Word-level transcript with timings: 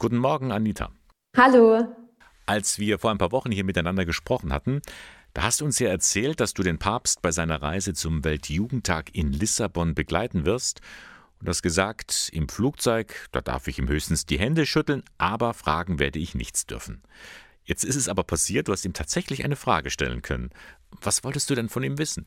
Guten 0.00 0.18
Morgen, 0.18 0.52
Anita. 0.52 0.92
Hallo. 1.36 1.84
Als 2.46 2.78
wir 2.78 3.00
vor 3.00 3.10
ein 3.10 3.18
paar 3.18 3.32
Wochen 3.32 3.50
hier 3.50 3.64
miteinander 3.64 4.04
gesprochen 4.04 4.52
hatten, 4.52 4.80
da 5.34 5.42
hast 5.42 5.60
du 5.60 5.64
uns 5.64 5.80
ja 5.80 5.88
erzählt, 5.88 6.38
dass 6.38 6.54
du 6.54 6.62
den 6.62 6.78
Papst 6.78 7.20
bei 7.20 7.32
seiner 7.32 7.60
Reise 7.60 7.94
zum 7.94 8.22
Weltjugendtag 8.22 9.12
in 9.12 9.32
Lissabon 9.32 9.96
begleiten 9.96 10.44
wirst. 10.44 10.82
Und 11.40 11.48
hast 11.48 11.62
gesagt, 11.62 12.30
im 12.32 12.48
Flugzeug, 12.48 13.28
da 13.32 13.40
darf 13.40 13.66
ich 13.66 13.80
ihm 13.80 13.88
höchstens 13.88 14.24
die 14.24 14.38
Hände 14.38 14.66
schütteln, 14.66 15.02
aber 15.18 15.52
fragen 15.52 15.98
werde 15.98 16.20
ich 16.20 16.36
nichts 16.36 16.64
dürfen. 16.64 17.02
Jetzt 17.64 17.84
ist 17.84 17.96
es 17.96 18.08
aber 18.08 18.22
passiert, 18.22 18.68
du 18.68 18.72
hast 18.72 18.84
ihm 18.84 18.92
tatsächlich 18.92 19.44
eine 19.44 19.56
Frage 19.56 19.90
stellen 19.90 20.22
können. 20.22 20.50
Was 21.02 21.24
wolltest 21.24 21.50
du 21.50 21.56
denn 21.56 21.68
von 21.68 21.82
ihm 21.82 21.98
wissen? 21.98 22.26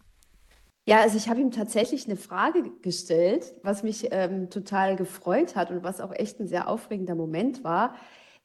Ja, 0.86 1.02
also 1.02 1.16
ich 1.18 1.30
habe 1.30 1.40
ihm 1.40 1.52
tatsächlich 1.52 2.06
eine 2.08 2.16
Frage 2.18 2.64
gestellt, 2.82 3.54
was 3.62 3.84
mich 3.84 4.08
ähm, 4.12 4.50
total 4.50 4.96
gefreut 4.96 5.56
hat 5.56 5.70
und 5.70 5.84
was 5.84 6.02
auch 6.02 6.12
echt 6.12 6.40
ein 6.40 6.48
sehr 6.48 6.68
aufregender 6.68 7.14
Moment 7.16 7.64
war. 7.64 7.96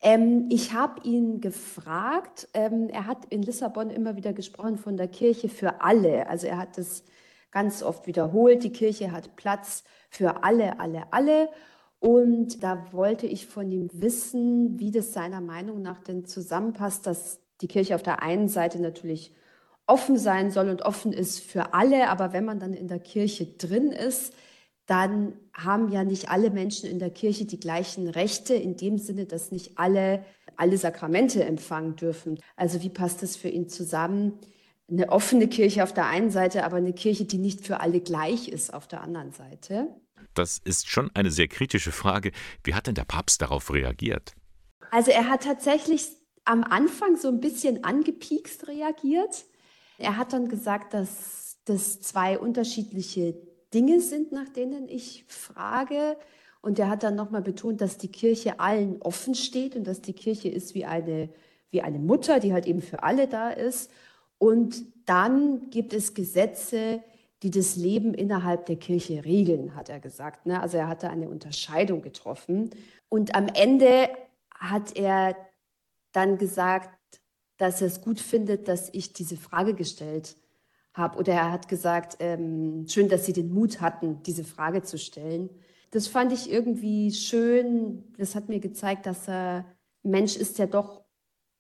Ähm, 0.03 0.47
ich 0.51 0.75
habe 0.75 1.01
ihn 1.05 1.41
gefragt, 1.41 2.49
ähm, 2.53 2.89
er 2.91 3.07
hat 3.07 3.25
in 3.31 3.43
Lissabon 3.43 3.89
immer 3.91 4.17
wieder 4.17 4.35
gesprochen 4.35 4.77
von 4.77 4.97
der 4.99 5.09
Kirche 5.09 5.49
für 5.49 5.81
alle. 5.81 6.29
Also 6.29 6.47
er 6.47 6.59
hat 6.59 6.77
das 6.77 7.05
ganz 7.51 7.83
oft 7.83 8.07
wiederholt, 8.07 8.63
die 8.65 8.73
Kirche 8.73 9.13
hat 9.13 9.35
Platz 9.37 9.85
für 10.11 10.45
alle, 10.45 10.79
alle, 10.79 11.05
alle. 11.13 11.49
Und 12.01 12.63
da 12.63 12.93
wollte 12.93 13.27
ich 13.27 13.47
von 13.47 13.73
ihm 13.73 13.89
wissen, 13.95 14.79
wie 14.79 14.91
das 14.91 15.15
seiner 15.15 15.41
Meinung 15.41 15.81
nach 15.81 16.03
denn 16.03 16.27
zusammenpasst, 16.27 17.07
dass 17.07 17.41
die 17.63 17.69
Kirche 17.69 17.95
auf 17.95 18.03
der 18.03 18.23
einen 18.23 18.49
Seite 18.49 18.81
natürlich 18.81 19.35
offen 19.87 20.19
sein 20.19 20.51
soll 20.51 20.69
und 20.69 20.83
offen 20.83 21.13
ist 21.13 21.41
für 21.41 21.75
alle. 21.75 22.09
Aber 22.09 22.33
wenn 22.33 22.45
man 22.45 22.59
dann 22.59 22.75
in 22.75 22.89
der 22.89 23.01
Kirche 23.01 23.47
drin 23.47 23.93
ist, 23.93 24.35
dann 24.87 25.35
haben 25.53 25.91
ja 25.91 26.05
nicht 26.05 26.31
alle 26.31 26.51
Menschen 26.51 26.89
in 26.89 26.99
der 26.99 27.11
Kirche 27.11 27.45
die 27.45 27.59
gleichen 27.59 28.09
Rechte, 28.09 28.55
in 28.55 28.77
dem 28.77 28.99
Sinne, 28.99 29.27
dass 29.27 29.51
nicht 29.51 29.79
alle 29.79 30.25
alle 30.57 30.79
Sakramente 30.79 31.45
empfangen 31.45 31.97
dürfen. 31.97 32.39
Also 32.57 32.83
wie 32.83 32.89
passt 32.89 33.23
das 33.23 33.37
für 33.37 33.49
ihn 33.49 33.69
zusammen? 33.69 34.39
Eine 34.91 35.11
offene 35.11 35.49
Kirche 35.49 35.83
auf 35.83 35.93
der 35.93 36.07
einen 36.07 36.31
Seite, 36.31 36.65
aber 36.65 36.77
eine 36.77 36.93
Kirche, 36.93 37.25
die 37.25 37.39
nicht 37.39 37.67
für 37.67 37.81
alle 37.81 38.01
gleich 38.01 38.49
ist 38.49 38.73
auf 38.73 38.87
der 38.87 39.01
anderen 39.01 39.33
Seite. 39.33 39.89
Das 40.35 40.59
ist 40.65 40.89
schon 40.89 41.11
eine 41.15 41.31
sehr 41.31 41.49
kritische 41.49 41.93
Frage. 41.93 42.31
Wie 42.63 42.75
hat 42.75 42.87
denn 42.87 42.95
der 42.95 43.05
Papst 43.05 43.43
darauf 43.43 43.73
reagiert? 43.73 44.35
Also 44.91 45.11
er 45.11 45.29
hat 45.29 45.43
tatsächlich 45.43 46.09
am 46.45 46.63
Anfang 46.63 47.17
so 47.17 47.29
ein 47.29 47.41
bisschen 47.41 47.83
angepiekst 47.83 48.69
reagiert. 48.69 49.45
Er 49.99 50.17
hat 50.17 50.33
dann 50.33 50.49
gesagt, 50.49 50.95
dass 50.95 51.59
das 51.65 52.01
zwei 52.01 52.39
unterschiedliche 52.39 53.35
Dinge 53.73 54.01
sind, 54.01 54.33
nach 54.33 54.49
denen 54.49 54.89
ich 54.89 55.25
frage. 55.29 56.17
Und 56.61 56.79
er 56.79 56.89
hat 56.89 57.03
dann 57.03 57.15
nochmal 57.15 57.43
betont, 57.43 57.81
dass 57.81 57.99
die 57.99 58.11
Kirche 58.11 58.61
allen 58.61 59.01
offen 59.03 59.35
steht 59.35 59.77
und 59.77 59.87
dass 59.87 60.01
die 60.01 60.13
Kirche 60.13 60.49
ist 60.49 60.75
wie 60.75 60.85
eine, 60.85 61.29
wie 61.71 61.83
eine 61.83 61.99
Mutter, 61.99 62.41
die 62.41 62.53
halt 62.53 62.67
eben 62.67 62.83
für 62.83 63.03
alle 63.03 63.29
da 63.29 63.51
ist. 63.51 63.91
Und 64.39 64.85
dann 65.07 65.71
gibt 65.71 65.93
es 65.93 66.15
Gesetze, 66.15 67.03
die 67.43 67.51
das 67.51 67.77
Leben 67.77 68.15
innerhalb 68.15 68.67
der 68.67 68.77
Kirche 68.77 69.25
regeln, 69.25 69.75
hat 69.75 69.89
er 69.89 70.01
gesagt. 70.01 70.47
Ne? 70.47 70.61
Also 70.61 70.79
er 70.79 70.89
hat 70.89 71.03
da 71.03 71.11
eine 71.11 71.29
Unterscheidung 71.29 72.03
getroffen. 72.03 72.71
Und 73.09 73.35
am 73.35 73.49
Ende 73.49 74.09
hat 74.51 74.97
er 74.97 75.37
dann 76.13 76.39
gesagt, 76.39 76.96
dass 77.57 77.81
er 77.81 77.87
es 77.89 78.01
gut 78.01 78.21
findet, 78.21 78.69
dass 78.69 78.89
ich 78.93 79.13
diese 79.13 79.37
Frage 79.37 79.75
gestellt 79.75 80.37
habe. 80.93 81.19
Oder 81.19 81.35
er 81.35 81.53
hat 81.53 81.69
gesagt, 81.69 82.17
ähm, 82.21 82.87
schön, 82.89 83.09
dass 83.09 83.27
Sie 83.27 83.33
den 83.33 83.53
Mut 83.53 83.81
hatten, 83.81 84.23
diese 84.23 84.45
Frage 84.45 84.83
zu 84.83 84.99
stellen. 84.99 85.51
Das 85.91 86.09
fand 86.09 86.33
ich 86.33 86.51
irgendwie 86.51 87.13
schön. 87.13 88.05
Das 88.19 88.35
hat 88.35 88.49
mir 88.49 88.61
gezeigt, 88.61 89.07
dass 89.07 89.29
er 89.29 89.65
Mensch 90.03 90.37
ist, 90.37 90.59
der 90.59 90.67
doch 90.67 91.05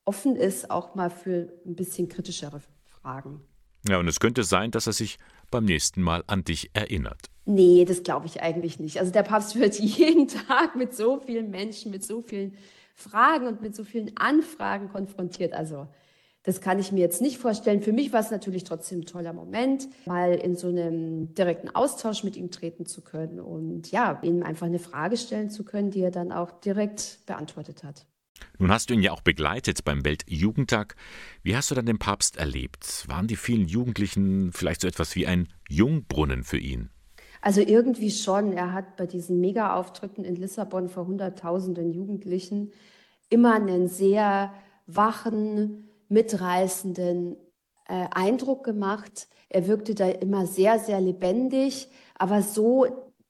offen 0.04 0.36
ist, 0.36 0.70
auch 0.70 0.94
mal 0.94 1.10
für 1.10 1.52
ein 1.66 1.74
bisschen 1.74 2.08
kritischere 2.08 2.60
Fragen. 2.84 3.40
Ja, 3.88 3.98
und 3.98 4.08
es 4.08 4.20
könnte 4.20 4.44
sein, 4.44 4.70
dass 4.70 4.86
er 4.86 4.92
sich 4.92 5.18
beim 5.50 5.64
nächsten 5.64 6.02
Mal 6.02 6.24
an 6.26 6.44
dich 6.44 6.70
erinnert. 6.74 7.30
Nee, 7.44 7.84
das 7.84 8.02
glaube 8.02 8.26
ich 8.26 8.42
eigentlich 8.42 8.80
nicht. 8.80 8.98
Also 8.98 9.12
der 9.12 9.22
Papst 9.22 9.56
wird 9.58 9.78
jeden 9.78 10.28
Tag 10.28 10.76
mit 10.76 10.94
so 10.94 11.20
vielen 11.20 11.50
Menschen, 11.50 11.90
mit 11.90 12.04
so 12.04 12.22
vielen 12.22 12.56
Fragen 12.96 13.46
und 13.46 13.62
mit 13.62 13.76
so 13.76 13.84
vielen 13.84 14.16
Anfragen 14.16 14.88
konfrontiert. 14.88 15.52
Also 15.52 15.86
das 16.42 16.60
kann 16.60 16.78
ich 16.78 16.92
mir 16.92 17.00
jetzt 17.00 17.20
nicht 17.20 17.38
vorstellen. 17.38 17.82
Für 17.82 17.92
mich 17.92 18.12
war 18.12 18.20
es 18.20 18.30
natürlich 18.30 18.64
trotzdem 18.64 19.00
ein 19.00 19.06
toller 19.06 19.32
Moment, 19.32 19.88
mal 20.06 20.32
in 20.34 20.56
so 20.56 20.68
einem 20.68 21.34
direkten 21.34 21.68
Austausch 21.68 22.24
mit 22.24 22.36
ihm 22.36 22.50
treten 22.50 22.86
zu 22.86 23.02
können 23.02 23.40
und 23.40 23.90
ja, 23.90 24.20
ihm 24.22 24.42
einfach 24.42 24.66
eine 24.66 24.78
Frage 24.78 25.16
stellen 25.16 25.50
zu 25.50 25.64
können, 25.64 25.90
die 25.90 26.00
er 26.00 26.10
dann 26.10 26.32
auch 26.32 26.52
direkt 26.60 27.18
beantwortet 27.26 27.84
hat. 27.84 28.06
Nun 28.58 28.70
hast 28.70 28.88
du 28.88 28.94
ihn 28.94 29.02
ja 29.02 29.12
auch 29.12 29.22
begleitet 29.22 29.84
beim 29.84 30.04
Weltjugendtag. 30.04 30.94
Wie 31.42 31.56
hast 31.56 31.70
du 31.70 31.74
dann 31.74 31.86
den 31.86 31.98
Papst 31.98 32.36
erlebt? 32.36 33.04
Waren 33.08 33.26
die 33.26 33.36
vielen 33.36 33.66
Jugendlichen 33.66 34.52
vielleicht 34.52 34.82
so 34.82 34.88
etwas 34.88 35.16
wie 35.16 35.26
ein 35.26 35.48
Jungbrunnen 35.68 36.44
für 36.44 36.58
ihn? 36.58 36.90
Also 37.40 37.60
irgendwie 37.60 38.10
schon. 38.10 38.52
Er 38.52 38.72
hat 38.72 38.96
bei 38.96 39.06
diesen 39.06 39.40
Mega-Auftritten 39.40 40.24
in 40.24 40.36
Lissabon 40.36 40.88
vor 40.88 41.06
Hunderttausenden 41.06 41.92
Jugendlichen 41.92 42.72
immer 43.28 43.54
einen 43.54 43.88
sehr 43.88 44.52
wachen, 44.86 45.88
mitreißenden 46.08 47.36
äh, 47.88 48.06
Eindruck 48.10 48.64
gemacht. 48.64 49.28
Er 49.48 49.66
wirkte 49.66 49.94
da 49.94 50.08
immer 50.08 50.46
sehr, 50.46 50.78
sehr 50.78 51.00
lebendig, 51.00 51.88
aber 52.14 52.42
so, 52.42 52.86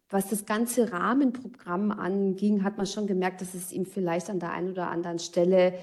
was 0.08 0.28
das 0.28 0.46
ganze 0.46 0.92
Rahmenprogramm 0.92 1.90
anging, 1.90 2.62
hat 2.62 2.76
man 2.76 2.86
schon 2.86 3.06
gemerkt, 3.06 3.40
dass 3.40 3.54
es 3.54 3.72
ihm 3.72 3.86
vielleicht 3.86 4.30
an 4.30 4.38
der 4.38 4.52
einen 4.52 4.70
oder 4.70 4.90
anderen 4.90 5.18
Stelle 5.18 5.74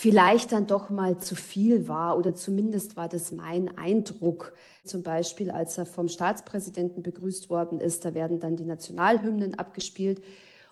vielleicht 0.00 0.52
dann 0.52 0.68
doch 0.68 0.90
mal 0.90 1.18
zu 1.18 1.34
viel 1.34 1.88
war 1.88 2.16
oder 2.16 2.32
zumindest 2.32 2.96
war 2.96 3.08
das 3.08 3.32
mein 3.32 3.76
Eindruck. 3.76 4.52
Zum 4.84 5.02
Beispiel, 5.02 5.50
als 5.50 5.76
er 5.76 5.86
vom 5.86 6.06
Staatspräsidenten 6.06 7.02
begrüßt 7.02 7.50
worden 7.50 7.80
ist, 7.80 8.04
da 8.04 8.14
werden 8.14 8.38
dann 8.38 8.54
die 8.54 8.64
Nationalhymnen 8.64 9.56
abgespielt 9.56 10.22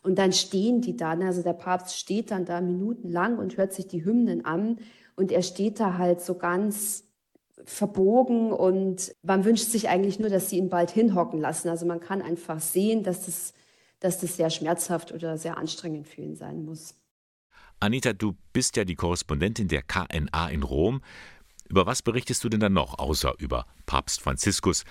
und 0.05 0.17
dann 0.17 0.33
stehen 0.33 0.81
die 0.81 0.97
da. 0.97 1.19
Also 1.19 1.43
der 1.43 1.55
Papst 1.55 1.99
steht 1.99 2.31
dann 2.31 2.45
da 2.45 2.61
minutenlang 2.61 3.41
und 3.41 3.57
hört 3.57 3.73
sich 3.73 3.89
die 3.89 4.05
Hymnen 4.05 4.45
an 4.45 4.79
und 5.17 5.33
er 5.33 5.43
steht 5.43 5.81
da 5.81 5.99
halt 5.99 6.21
so 6.21 6.37
ganz 6.37 7.03
verbogen 7.65 8.53
und 8.53 9.13
man 9.25 9.45
wünscht 9.45 9.71
sich 9.73 9.89
eigentlich 9.89 10.21
nur, 10.21 10.29
dass 10.29 10.51
sie 10.51 10.59
ihn 10.59 10.69
bald 10.69 10.93
hinhocken 10.93 11.41
lassen. 11.41 11.69
Also 11.69 11.85
man 11.85 11.99
kann 11.99 12.23
einfach 12.23 12.61
sehen, 12.61 13.03
dass 13.03 13.27
das, 13.27 13.55
dass 13.99 14.21
das 14.21 14.37
sehr 14.37 14.51
schmerzhaft 14.51 15.11
oder 15.13 15.37
sehr 15.37 15.59
anstrengend 15.59 16.07
für 16.07 16.21
ihn 16.21 16.37
sein 16.37 16.65
muss. 16.65 16.95
Anita, 17.79 18.13
du 18.15 18.37
bist 18.53 18.77
ja 18.77 18.85
die 18.85 18.95
Korrespondentin 18.95 19.69
der 19.69 19.83
KNA 19.83 20.49
in 20.49 20.63
Rom. 20.63 21.03
Über 21.69 21.85
was 21.85 22.03
berichtest 22.03 22.43
du 22.43 22.49
denn 22.49 22.61
dann 22.61 22.73
noch, 22.73 22.99
außer 22.99 23.35
über 23.39 23.67
Papst 23.85 24.23
Franziskus? 24.23 24.85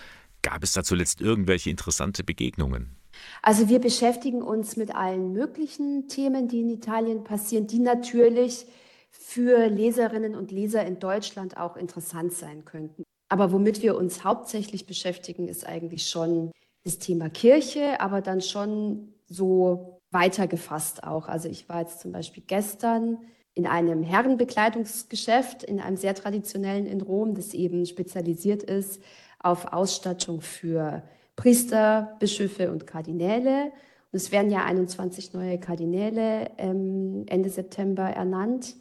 Gab 0.44 0.63
es 0.63 0.73
da 0.73 0.84
zuletzt 0.84 1.22
irgendwelche 1.22 1.69
interessante 1.72 2.23
Begegnungen? 2.23 2.96
Also 3.41 3.69
wir 3.69 3.79
beschäftigen 3.79 4.41
uns 4.41 4.75
mit 4.75 4.94
allen 4.94 5.34
möglichen 5.34 6.07
Themen, 6.07 6.47
die 6.47 6.62
in 6.62 6.69
Italien 6.69 7.23
passieren, 7.23 7.66
die 7.66 7.79
natürlich 7.79 8.66
für 9.09 9.67
Leserinnen 9.67 10.35
und 10.35 10.52
Leser 10.52 10.85
in 10.85 11.00
Deutschland 11.00 11.57
auch 11.57 11.78
interessant 11.78 12.34
sein 12.34 12.66
könnten. 12.66 13.03
Aber 13.29 13.52
womit 13.52 13.81
wir 13.81 13.96
uns 13.96 14.23
hauptsächlich 14.23 14.85
beschäftigen, 14.85 15.47
ist 15.47 15.66
eigentlich 15.66 16.07
schon 16.07 16.52
das 16.84 17.00
Thema 17.00 17.29
Kirche, 17.29 18.00
aber 18.00 18.22
dann 18.22 18.41
schon 18.41 19.13
so 19.28 19.95
weitergefasst 20.16 21.03
auch. 21.03 21.28
Also 21.28 21.50
ich 21.50 21.70
war 21.70 21.81
jetzt 21.81 22.00
zum 22.00 22.14
Beispiel 22.14 22.42
gestern 22.48 23.20
in 23.53 23.68
einem 23.68 24.02
Herrenbekleidungsgeschäft, 24.02 25.64
in 25.64 25.80
einem 25.80 25.98
sehr 25.98 26.16
traditionellen 26.16 26.88
in 26.88 27.02
Rom, 27.02 27.36
das 27.36 27.53
eben 27.53 27.86
spezialisiert 27.86 28.64
ist 28.64 29.03
auf 29.40 29.74
Ausstattung 29.74 30.42
für 30.42 31.03
Priester, 31.36 32.16
Bischöfe 32.20 32.72
und 32.72 32.88
Kardinäle. 32.88 33.66
Und 34.12 34.18
es 34.18 34.31
werden 34.31 34.50
ja 34.50 34.64
21 34.64 35.34
neue 35.34 35.59
Kardinäle 35.59 36.50
ähm, 36.58 37.26
Ende 37.28 37.50
September 37.50 38.03
ernannt 38.03 38.76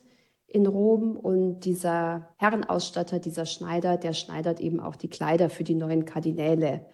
in 0.46 0.66
Rom. 0.66 1.16
Und 1.16 1.60
dieser 1.60 2.28
Herrenausstatter, 2.36 3.18
dieser 3.18 3.44
Schneider, 3.44 3.96
der 3.96 4.12
schneidert 4.12 4.60
eben 4.60 4.78
auch 4.78 4.94
die 4.94 5.10
Kleider 5.10 5.50
für 5.50 5.64
die 5.64 5.74
neuen 5.74 6.04
Kardinäle. 6.04 6.86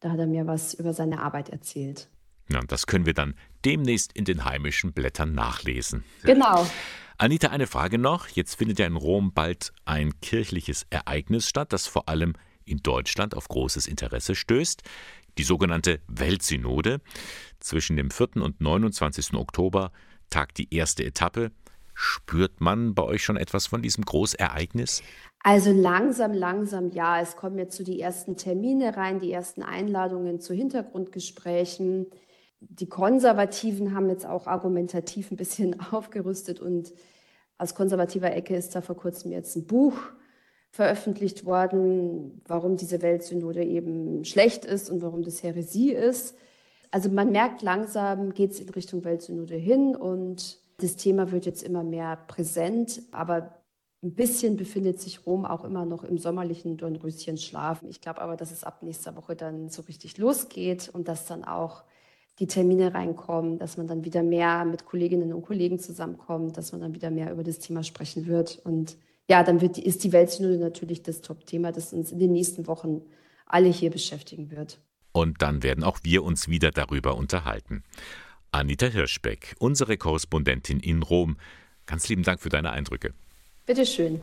Da 0.00 0.10
hat 0.10 0.18
er 0.18 0.26
mir 0.26 0.46
was 0.46 0.74
über 0.74 0.92
seine 0.92 1.20
Arbeit 1.20 1.48
erzählt. 1.48 2.08
Ja, 2.52 2.60
das 2.66 2.86
können 2.86 3.06
wir 3.06 3.14
dann 3.14 3.34
demnächst 3.64 4.12
in 4.12 4.24
den 4.24 4.44
heimischen 4.44 4.92
Blättern 4.92 5.32
nachlesen. 5.32 6.04
Genau. 6.24 6.66
Anita, 7.18 7.48
eine 7.48 7.66
Frage 7.66 7.98
noch. 7.98 8.28
Jetzt 8.28 8.54
findet 8.54 8.78
ja 8.78 8.86
in 8.86 8.96
Rom 8.96 9.32
bald 9.32 9.72
ein 9.84 10.18
kirchliches 10.20 10.86
Ereignis 10.90 11.48
statt, 11.48 11.72
das 11.72 11.86
vor 11.86 12.08
allem 12.08 12.32
in 12.64 12.78
Deutschland 12.78 13.36
auf 13.36 13.48
großes 13.48 13.86
Interesse 13.86 14.34
stößt. 14.34 14.82
Die 15.38 15.42
sogenannte 15.42 16.00
Weltsynode. 16.08 17.00
Zwischen 17.60 17.96
dem 17.96 18.10
4. 18.10 18.36
und 18.36 18.60
29. 18.60 19.34
Oktober 19.34 19.92
tagt 20.30 20.58
die 20.58 20.74
erste 20.74 21.04
Etappe. 21.04 21.52
Spürt 21.94 22.60
man 22.60 22.94
bei 22.94 23.02
euch 23.02 23.22
schon 23.22 23.36
etwas 23.36 23.66
von 23.66 23.82
diesem 23.82 24.04
Großereignis? 24.04 25.02
Also 25.42 25.72
langsam, 25.72 26.32
langsam, 26.32 26.90
ja. 26.90 27.20
Es 27.20 27.36
kommen 27.36 27.58
jetzt 27.58 27.76
so 27.76 27.84
die 27.84 28.00
ersten 28.00 28.36
Termine 28.36 28.96
rein, 28.96 29.20
die 29.20 29.32
ersten 29.32 29.62
Einladungen 29.62 30.40
zu 30.40 30.54
Hintergrundgesprächen. 30.54 32.06
Die 32.60 32.88
Konservativen 32.88 33.94
haben 33.94 34.08
jetzt 34.08 34.26
auch 34.26 34.46
argumentativ 34.46 35.30
ein 35.30 35.36
bisschen 35.36 35.80
aufgerüstet 35.92 36.60
und 36.60 36.92
aus 37.58 37.74
konservativer 37.74 38.32
Ecke 38.32 38.56
ist 38.56 38.74
da 38.74 38.80
vor 38.80 38.96
kurzem 38.96 39.32
jetzt 39.32 39.56
ein 39.56 39.66
Buch 39.66 39.94
veröffentlicht 40.70 41.44
worden, 41.44 42.40
warum 42.46 42.76
diese 42.76 43.02
Weltsynode 43.02 43.64
eben 43.64 44.24
schlecht 44.24 44.64
ist 44.64 44.88
und 44.88 45.02
warum 45.02 45.22
das 45.22 45.42
Häresie 45.42 45.92
ist. 45.92 46.36
Also 46.90 47.08
man 47.10 47.32
merkt 47.32 47.62
langsam, 47.62 48.32
geht 48.34 48.52
es 48.52 48.60
in 48.60 48.68
Richtung 48.68 49.04
Weltsynode 49.04 49.56
hin 49.56 49.96
und 49.96 50.60
das 50.78 50.96
Thema 50.96 51.32
wird 51.32 51.44
jetzt 51.44 51.62
immer 51.62 51.82
mehr 51.82 52.16
präsent, 52.28 53.02
aber 53.10 53.60
ein 54.02 54.14
bisschen 54.14 54.56
befindet 54.56 55.00
sich 55.00 55.26
Rom 55.26 55.44
auch 55.44 55.64
immer 55.64 55.84
noch 55.84 56.04
im 56.04 56.16
sommerlichen 56.16 56.78
Dornröschenschlaf. 56.78 57.82
Ich 57.82 58.00
glaube 58.00 58.22
aber, 58.22 58.36
dass 58.36 58.50
es 58.50 58.64
ab 58.64 58.82
nächster 58.82 59.14
Woche 59.16 59.36
dann 59.36 59.68
so 59.68 59.82
richtig 59.82 60.16
losgeht 60.16 60.88
und 60.88 61.06
dass 61.06 61.26
dann 61.26 61.44
auch 61.44 61.84
die 62.40 62.46
Termine 62.46 62.94
reinkommen, 62.94 63.58
dass 63.58 63.76
man 63.76 63.86
dann 63.86 64.04
wieder 64.04 64.22
mehr 64.22 64.64
mit 64.64 64.86
Kolleginnen 64.86 65.32
und 65.32 65.42
Kollegen 65.42 65.78
zusammenkommt, 65.78 66.56
dass 66.56 66.72
man 66.72 66.80
dann 66.80 66.94
wieder 66.94 67.10
mehr 67.10 67.30
über 67.30 67.44
das 67.44 67.58
Thema 67.58 67.84
sprechen 67.84 68.26
wird. 68.26 68.58
Und 68.64 68.96
ja, 69.28 69.44
dann 69.44 69.60
wird, 69.60 69.76
ist 69.78 70.02
die 70.02 70.12
Weltsynode 70.12 70.58
natürlich 70.58 71.02
das 71.02 71.20
Top-Thema, 71.20 71.70
das 71.70 71.92
uns 71.92 72.10
in 72.10 72.18
den 72.18 72.32
nächsten 72.32 72.66
Wochen 72.66 73.02
alle 73.44 73.68
hier 73.68 73.90
beschäftigen 73.90 74.50
wird. 74.50 74.80
Und 75.12 75.42
dann 75.42 75.62
werden 75.62 75.84
auch 75.84 75.98
wir 76.02 76.24
uns 76.24 76.48
wieder 76.48 76.70
darüber 76.70 77.16
unterhalten. 77.16 77.82
Anita 78.52 78.86
Hirschbeck, 78.86 79.54
unsere 79.58 79.96
Korrespondentin 79.98 80.80
in 80.80 81.02
Rom. 81.02 81.36
Ganz 81.86 82.08
lieben 82.08 82.22
Dank 82.22 82.40
für 82.40 82.48
deine 82.48 82.70
Eindrücke. 82.70 83.12
Bitteschön. 83.66 84.20